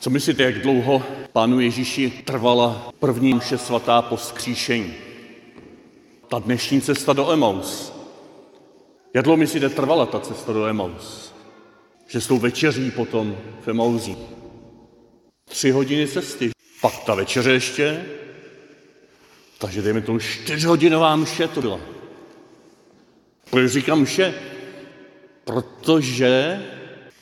[0.00, 1.02] Co myslíte, jak dlouho
[1.32, 4.94] pánu Ježíši trvala první mše svatá po skříšení?
[6.28, 7.92] Ta dnešní cesta do Emaus.
[9.14, 11.32] Jak dlouho myslíte, trvala ta cesta do Emaus?
[12.06, 14.16] Že s tou večeří potom v Emauzí.
[15.48, 16.50] Tři hodiny cesty.
[16.80, 18.04] Pak ta večeře ještě.
[19.58, 21.80] Takže dejme tomu čtyřhodinová mše to byla.
[23.50, 24.34] Proč říkám mše?
[25.44, 26.62] Protože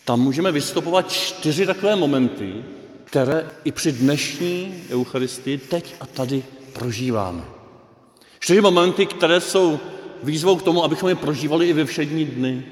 [0.07, 2.65] tam můžeme vystupovat čtyři takové momenty,
[3.05, 7.45] které i při dnešní Eucharistii teď a tady prožíváme.
[8.41, 9.81] Čtyři momenty, které jsou
[10.23, 12.65] výzvou k tomu, abychom je prožívali i ve všední dny.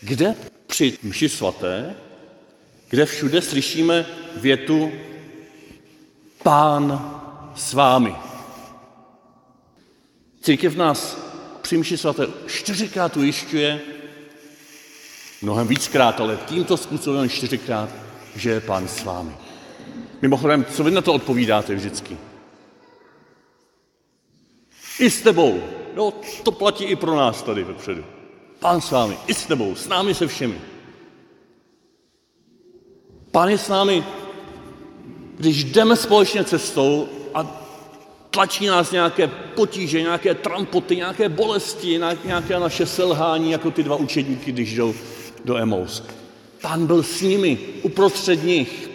[0.00, 0.34] Kde
[0.66, 1.94] při mši svaté,
[2.88, 4.92] kde všude slyšíme větu
[6.42, 7.12] Pán
[7.54, 8.14] s vámi.
[10.42, 11.18] Církev nás
[11.62, 13.80] při mši svaté čtyřikrát ujišťuje,
[15.42, 17.88] mnohem víckrát, ale tímto způsobem čtyřikrát,
[18.36, 19.32] že je pán s vámi.
[20.22, 22.16] Mimochodem, co vy na to odpovídáte vždycky?
[24.98, 25.62] I s tebou.
[25.94, 26.12] No,
[26.42, 28.04] to platí i pro nás tady vepředu.
[28.58, 30.60] Pán s vámi, i s tebou, s námi se všemi.
[33.30, 34.04] Pán je s námi,
[35.36, 37.62] když jdeme společně cestou a
[38.30, 44.52] tlačí nás nějaké potíže, nějaké trampoty, nějaké bolesti, nějaké naše selhání, jako ty dva učedníky,
[44.52, 44.94] když jdou
[45.44, 46.02] do Emaus.
[46.62, 48.90] Pán byl s nimi, uprostřed nich.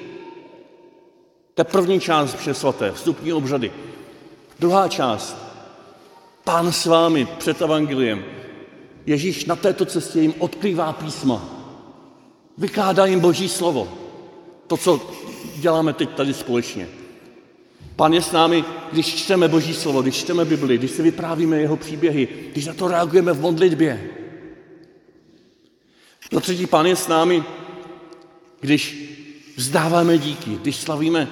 [1.53, 3.71] To je první část vše svaté, vstupní obřady.
[4.59, 5.47] Druhá část,
[6.47, 8.23] Pán s vámi před evangeliem.
[9.05, 11.49] Ježíš na této cestě jim odkrývá písma.
[12.57, 13.87] Vykládá jim Boží slovo.
[14.67, 15.01] To, co
[15.55, 16.87] děláme teď tady společně.
[17.95, 21.77] Pán je s námi, když čteme Boží slovo, když čteme Bibli, když si vyprávíme jeho
[21.77, 24.09] příběhy, když na to reagujeme v modlitbě.
[26.31, 27.43] Za třetí, Pán je s námi,
[28.59, 29.13] když
[29.55, 31.27] vzdáváme díky, když slavíme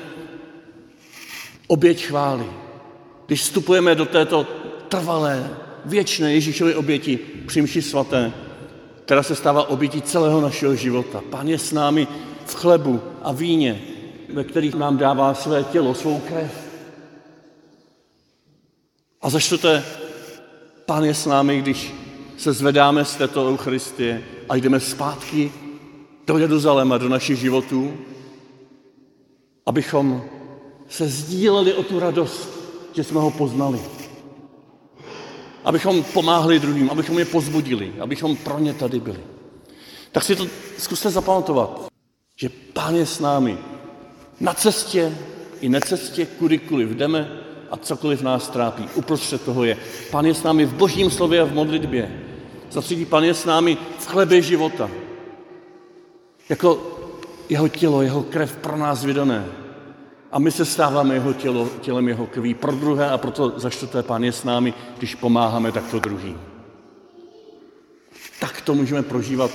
[1.67, 2.45] oběť chvály,
[3.25, 4.47] když vstupujeme do této
[4.89, 5.49] trvalé,
[5.85, 8.33] věčné Ježíšovy oběti při mši svaté,
[9.05, 11.23] která se stává obětí celého našeho života.
[11.29, 12.07] Pán je s námi
[12.45, 13.81] v chlebu a víně,
[14.33, 16.51] ve kterých nám dává své tělo, svou krev.
[19.21, 19.85] A za čtvrté,
[20.85, 21.93] Pán je s námi, když
[22.37, 25.51] se zvedáme z této Eucharistie a jdeme zpátky
[26.27, 27.93] do Jeruzaléma, do našich životů,
[29.65, 30.23] abychom
[30.89, 32.49] se sdíleli o tu radost,
[32.93, 33.79] že jsme ho poznali.
[35.63, 39.19] Abychom pomáhli druhým, abychom je pozbudili, abychom pro ně tady byli.
[40.11, 40.47] Tak si to
[40.77, 41.87] zkuste zapamatovat,
[42.35, 43.57] že Pán je s námi
[44.39, 45.17] na cestě
[45.61, 47.41] i necestě, kudykoliv jdeme
[47.71, 48.85] a cokoliv nás trápí.
[48.95, 49.77] Uprostřed toho je.
[50.11, 52.24] Pán je s námi v božím slově a v modlitbě.
[52.71, 54.89] Za třetí, Pan je s námi v chlebě života.
[56.49, 56.97] Jako
[57.49, 59.45] jeho tělo, jeho krev pro nás vydané.
[60.31, 64.03] A my se stáváme jeho tělo, tělem jeho krví pro druhé a proto za čtvrté
[64.03, 66.41] Pán je s námi, když pomáháme takto druhým.
[68.39, 69.51] Tak to můžeme prožívat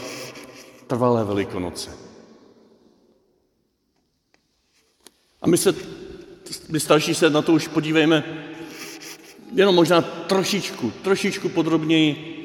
[0.87, 1.91] trvalé velikonoce.
[5.43, 5.75] A my se,
[6.69, 8.25] my starší se na to už podívejme
[9.55, 12.40] jenom možná trošičku, trošičku podrobněji,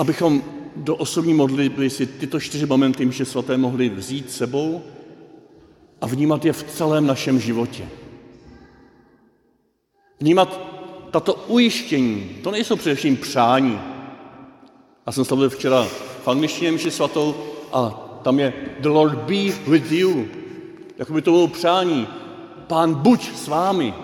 [0.00, 0.42] abychom
[0.76, 4.82] do osobní modlitby si tyto čtyři momenty mše svaté mohli vzít sebou
[6.00, 7.88] a vnímat je v celém našem životě.
[10.20, 10.60] Vnímat
[11.10, 13.80] tato ujištění, to nejsou především přání.
[15.06, 15.84] Já jsem slavil včera
[16.24, 17.34] v angličtině mši svatou
[17.72, 17.90] a
[18.22, 20.28] tam je The Lord be with you.
[20.98, 22.08] Jakoby to bylo přání.
[22.66, 23.94] Pán buď s vámi.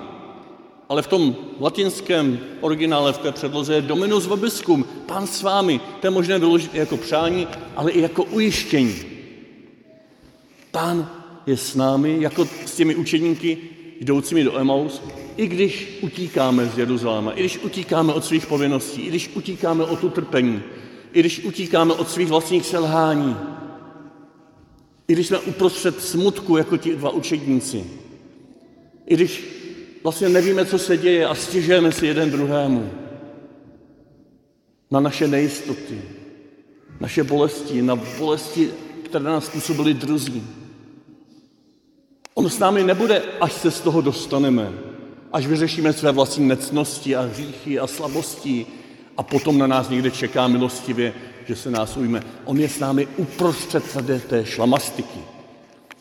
[0.88, 5.80] Ale v tom latinském originále, v té předloze je Dominus vobiscum, pán s vámi.
[6.00, 8.94] To je možné vyložit i jako přání, ale i jako ujištění.
[10.70, 11.10] Pán
[11.46, 13.58] je s námi, jako s těmi učeníky
[14.00, 15.02] jdoucími do Emaus,
[15.36, 20.04] i když utíkáme z Jeruzaléma, i když utíkáme od svých povinností, i když utíkáme od
[20.04, 20.62] utrpení,
[21.12, 23.36] i když utíkáme od svých vlastních selhání,
[25.08, 27.84] i když jsme uprostřed smutku, jako ti dva učedníci,
[29.06, 29.44] i když
[30.06, 32.90] vlastně nevíme, co se děje a stěžujeme si jeden druhému
[34.90, 36.02] na naše nejistoty,
[37.00, 38.70] naše bolesti, na bolesti,
[39.04, 40.42] které nás způsobily druzí.
[42.34, 44.72] On s námi nebude, až se z toho dostaneme,
[45.32, 48.66] až vyřešíme své vlastní necnosti a hříchy a slabosti
[49.16, 51.14] a potom na nás někde čeká milostivě,
[51.46, 52.22] že se nás ujme.
[52.44, 53.84] On je s námi uprostřed
[54.28, 55.18] té šlamastiky.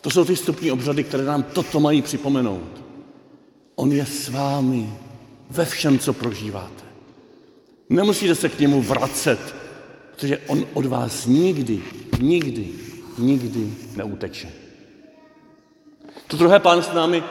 [0.02, 2.85] To jsou ty stupní obřady, které nám toto mají připomenout.
[3.76, 4.90] On je s vámi
[5.50, 6.84] ve všem, co prožíváte.
[7.90, 9.56] Nemusíte se k němu vracet,
[10.12, 11.82] protože on od vás nikdy,
[12.20, 12.68] nikdy,
[13.18, 14.50] nikdy neuteče.
[16.28, 17.24] To druhé pán s námi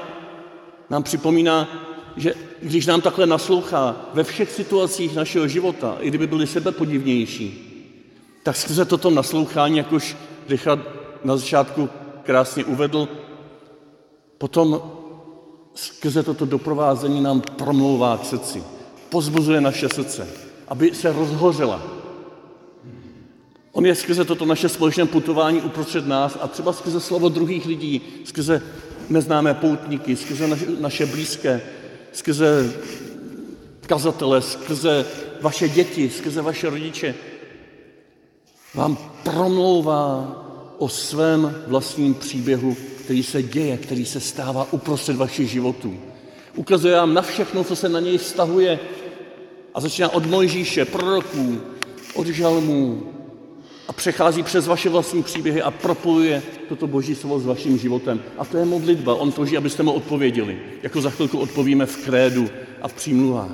[0.90, 1.68] nám připomíná,
[2.16, 7.70] že když nám takhle naslouchá ve všech situacích našeho života, i kdyby byly sebepodivnější,
[8.42, 10.16] tak skrze toto naslouchání, jak už
[10.48, 10.80] Richard
[11.24, 11.88] na začátku
[12.22, 13.08] krásně uvedl,
[14.38, 14.82] potom
[15.74, 18.62] skrze toto doprovázení nám promlouvá k srdci,
[19.08, 20.28] pozbuzuje naše srdce,
[20.68, 21.82] aby se rozhořela.
[23.72, 28.02] On je skrze toto naše společné putování uprostřed nás a třeba skrze slovo druhých lidí,
[28.24, 28.62] skrze
[29.08, 31.62] neznámé poutníky, skrze naše, blízké,
[32.12, 32.72] skrze
[33.86, 35.06] kazatele, skrze
[35.40, 37.14] vaše děti, skrze vaše rodiče,
[38.74, 40.43] vám promlouvá
[40.78, 45.94] o svém vlastním příběhu, který se děje, který se stává uprostřed vašich životů.
[46.56, 48.80] Ukazuje vám na všechno, co se na něj vztahuje
[49.74, 51.60] a začíná od Mojžíše, proroků,
[52.14, 53.02] od žalmů
[53.88, 58.22] a přechází přes vaše vlastní příběhy a propojuje toto boží slovo s vaším životem.
[58.38, 59.14] A to je modlitba.
[59.14, 62.48] On touží, abyste mu odpověděli, jako za chvilku odpovíme v krédu
[62.82, 63.50] a v přímluvách.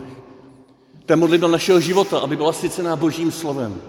[1.06, 3.80] To je modlitba našeho života, aby byla sycená božím slovem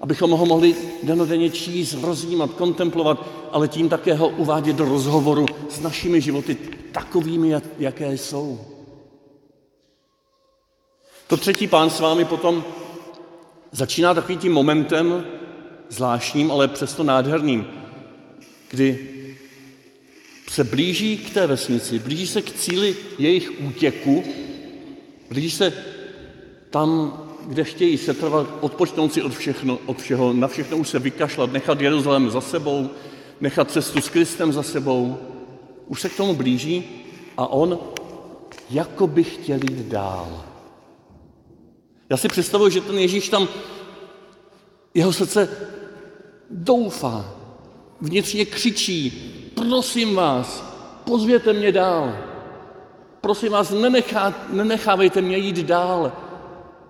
[0.00, 5.80] abychom ho mohli denodenně číst, rozjímat, kontemplovat, ale tím také ho uvádět do rozhovoru s
[5.80, 6.56] našimi životy
[6.92, 8.60] takovými, jaké jsou.
[11.26, 12.64] To třetí pán s vámi potom
[13.72, 15.26] začíná takovým tím momentem
[15.88, 17.66] zvláštním, ale přesto nádherným,
[18.70, 19.08] kdy
[20.48, 24.24] se blíží k té vesnici, blíží se k cíli jejich útěku,
[25.28, 25.72] blíží se
[26.70, 31.52] tam, kde chtějí setrvat, odpočnout si od, všechno, od všeho, na všechno už se vykašlat,
[31.52, 32.90] nechat Jeruzalém za sebou,
[33.40, 35.18] nechat cestu s Kristem za sebou.
[35.86, 36.84] Už se k tomu blíží
[37.36, 37.78] a on
[38.70, 40.44] jako by chtěl jít dál.
[42.10, 43.48] Já si představuji, že ten Ježíš tam,
[44.94, 45.48] jeho srdce
[46.50, 47.34] doufá,
[48.00, 49.10] vnitřně křičí,
[49.54, 50.64] prosím vás,
[51.04, 52.18] pozvěte mě dál.
[53.20, 56.12] Prosím vás, nenechá, nenechávejte mě jít dál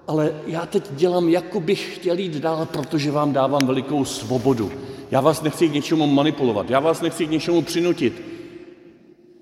[0.06, 4.72] ale já teď dělám, jako bych chtěl jít dál, protože vám dávám velikou svobodu.
[5.10, 8.22] Já vás nechci k něčemu manipulovat, já vás nechci k něčemu přinutit.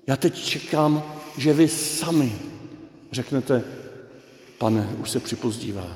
[0.07, 1.03] Já teď čekám,
[1.37, 2.35] že vy sami
[3.11, 3.63] řeknete,
[4.57, 5.87] pane, už se připozdívá,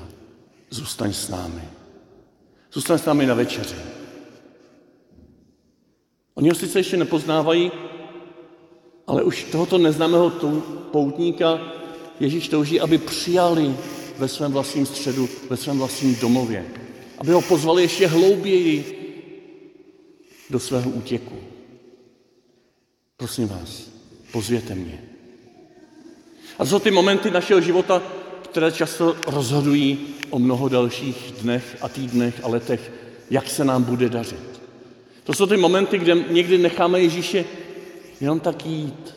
[0.70, 1.62] zůstaň s námi.
[2.72, 3.76] Zůstaň s námi na večeři.
[6.34, 7.72] Oni ho sice ještě nepoznávají,
[9.06, 10.30] ale už tohoto neznámého
[10.92, 11.60] poutníka
[12.20, 13.76] Ježíš touží, aby přijali
[14.20, 16.66] ve svém vlastním středu, ve svém vlastním domově.
[17.18, 18.96] Aby ho pozvali ještě hlouběji
[20.50, 21.36] do svého útěku.
[23.16, 23.90] Prosím vás,
[24.32, 25.04] pozvěte mě.
[26.58, 28.02] A jsou ty momenty našeho života,
[28.42, 32.92] které často rozhodují o mnoho dalších dnech a týdnech a letech,
[33.30, 34.60] jak se nám bude dařit.
[35.24, 37.44] To jsou ty momenty, kde někdy necháme Ježíše
[38.20, 39.14] jenom tak jít.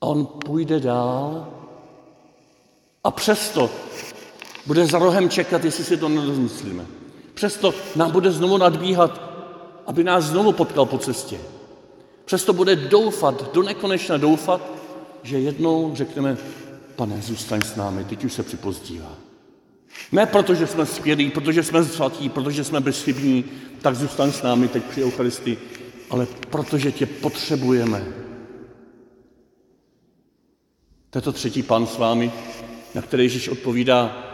[0.00, 1.61] A on půjde dál
[3.04, 3.70] a přesto
[4.66, 6.86] bude za rohem čekat, jestli si to nerozmyslíme.
[7.34, 9.20] Přesto nám bude znovu nadbíhat,
[9.86, 11.40] aby nás znovu potkal po cestě.
[12.24, 14.60] Přesto bude doufat, do nekonečna doufat,
[15.22, 16.36] že jednou řekneme,
[16.96, 19.12] pane, zůstaň s námi, teď už se připozdívá.
[20.12, 23.44] Ne proto, že jsme skvělí, protože jsme svatí, protože jsme bezchybní,
[23.82, 25.58] tak zůstaň s námi teď při Eucharistii,
[26.10, 28.04] ale protože tě potřebujeme.
[31.10, 32.32] To je to třetí pán s vámi,
[32.94, 34.28] na které Ježíš odpovídá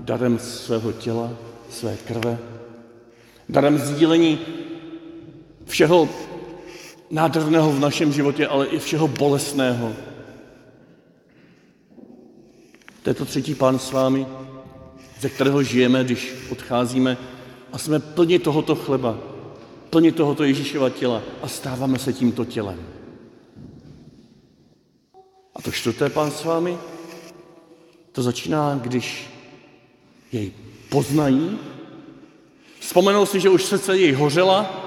[0.00, 1.30] darem svého těla,
[1.70, 2.38] své krve,
[3.48, 4.38] darem sdílení
[5.64, 6.08] všeho
[7.10, 9.92] nádherného v našem životě, ale i všeho bolestného.
[13.02, 14.26] To je to třetí pán s vámi,
[15.20, 17.16] ze kterého žijeme, když odcházíme
[17.72, 19.18] a jsme plni tohoto chleba,
[19.90, 22.78] plni tohoto Ježíšova těla a stáváme se tímto tělem.
[25.54, 26.78] A to čtvrté pán s vámi,
[28.12, 29.30] to začíná, když
[30.32, 30.52] jej
[30.88, 31.58] poznají,
[32.80, 34.86] vzpomenou si, že už srdce jej hořela,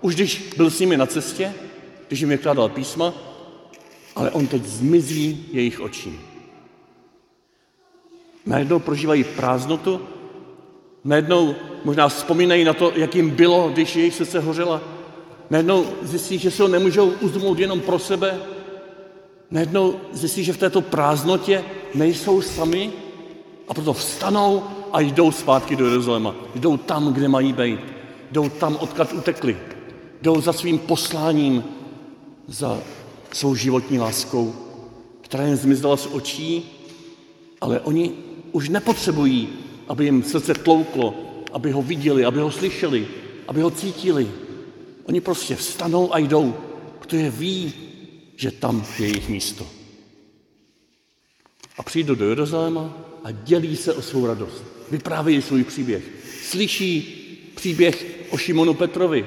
[0.00, 1.54] už když byl s nimi na cestě,
[2.08, 3.14] když jim vykládal písma,
[4.16, 6.20] ale on teď zmizí jejich očí.
[8.46, 10.00] Najednou prožívají prázdnotu,
[11.04, 14.82] najednou možná vzpomínají na to, jak jim bylo, když jejich srdce hořela,
[15.50, 18.40] najednou zjistí, že se ho nemůžou uzmout jenom pro sebe,
[19.50, 21.64] najednou zjistí, že v této prázdnotě
[21.94, 22.92] nejsou sami
[23.68, 26.34] a proto vstanou a jdou zpátky do Jeruzaléma.
[26.54, 27.80] Jdou tam, kde mají být.
[28.32, 29.56] Jdou tam, odkud utekli.
[30.22, 31.64] Jdou za svým posláním,
[32.46, 32.78] za
[33.32, 34.54] svou životní láskou,
[35.20, 36.70] která jim zmizela z očí,
[37.60, 38.12] ale oni
[38.52, 39.48] už nepotřebují,
[39.88, 41.14] aby jim srdce tlouklo,
[41.52, 43.06] aby ho viděli, aby ho slyšeli,
[43.48, 44.30] aby ho cítili.
[45.04, 46.54] Oni prostě vstanou a jdou,
[46.98, 47.72] protože ví,
[48.36, 49.77] že tam je jejich místo.
[51.78, 52.94] A přijdou do Jeruzaléma
[53.24, 54.64] a dělí se o svou radost.
[54.90, 56.02] Vyprávějí svůj příběh.
[56.42, 57.14] Slyší
[57.54, 59.26] příběh o Šimonu Petrovi.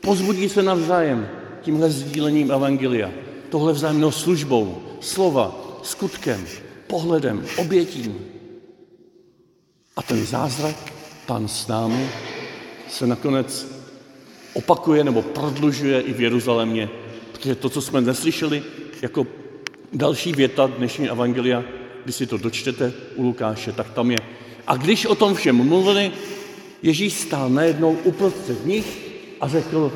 [0.00, 1.28] Pozbudí se navzájem
[1.62, 3.10] tímhle sdílením Evangelia.
[3.50, 6.46] Tohle vzájemnou službou, slova, skutkem,
[6.86, 8.18] pohledem, obětím.
[9.96, 10.92] A ten zázrak,
[11.26, 12.10] pan s námi,
[12.88, 13.66] se nakonec
[14.54, 16.90] opakuje nebo prodlužuje i v Jeruzalémě,
[17.32, 18.62] protože to, co jsme neslyšeli
[19.02, 19.26] jako
[19.92, 21.64] další věta dnešní evangelia,
[22.04, 24.18] když si to dočtete u Lukáše, tak tam je.
[24.66, 26.12] A když o tom všem mluvili,
[26.82, 28.98] Ježíš stál najednou uprostřed nich
[29.40, 29.92] a řekl,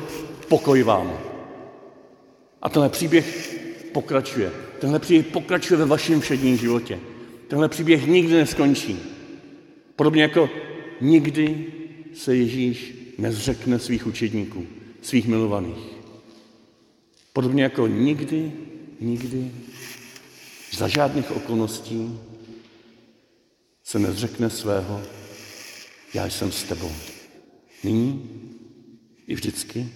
[0.47, 1.17] pokoj vám.
[2.61, 3.57] A tenhle příběh
[3.91, 4.51] pokračuje.
[4.79, 6.99] Tenhle příběh pokračuje ve vašem všedním životě.
[7.47, 8.99] Tenhle příběh nikdy neskončí.
[9.95, 10.49] Podobně jako
[11.01, 11.65] nikdy
[12.13, 14.65] se Ježíš nezřekne svých učedníků,
[15.01, 16.01] svých milovaných.
[17.33, 18.51] Podobně jako nikdy,
[19.01, 19.51] nikdy,
[20.71, 22.19] za žádných okolností
[23.83, 25.01] se nezřekne svého,
[26.13, 26.91] já jsem s tebou.
[27.83, 28.29] Nyní
[29.27, 29.89] i vždycky,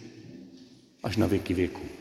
[1.03, 1.94] až na věky věku.